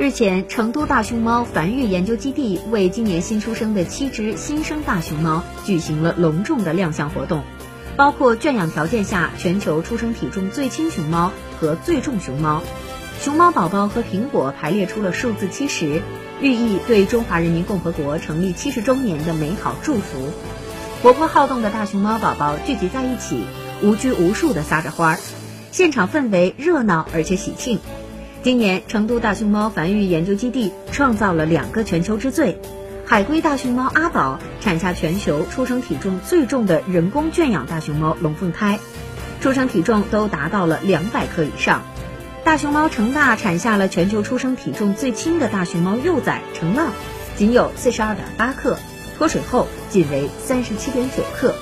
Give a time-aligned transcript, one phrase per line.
[0.00, 7.42] 日前，成都大熊猫繁育研究基地为今年新出生的七只新生大熊猫举行了隆重的亮相活动，
[7.98, 12.62] 包括圈养条件下全球出生体重最轻熊猫和最重熊猫。
[13.20, 16.00] 熊猫宝宝和苹果排列出了数字七十，
[16.40, 20.30] 寓意对中华人民共和国成立七十周年的美好祝福。
[21.02, 23.44] 活泼好动的大熊猫宝宝聚集在一起，
[23.82, 25.18] 无拘无束地撒着欢儿，
[25.70, 27.78] 现场氛围热闹而且喜庆。
[28.42, 32.58] 今年，成都大熊猫繁育研究基地创造了两个全球之最：
[33.04, 38.78] 海龟大熊猫阿宝产下全球出生体重最重的人工圈养大熊猫龙凤胎，
[39.42, 41.80] 出生体重都达到了两百克以上；
[42.42, 46.92] 大熊猫成大产下了全球出生体重最轻的大熊猫幼崽成浪，
[47.36, 48.78] 仅有四十二点八克，
[49.18, 51.54] 脱水后仅为三十七点九克。